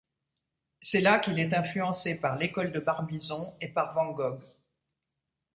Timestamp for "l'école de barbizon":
2.35-3.55